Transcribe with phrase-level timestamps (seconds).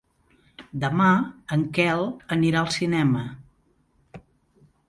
[0.83, 1.09] Demà
[1.57, 2.03] en Quel
[2.37, 3.23] anirà al cinema.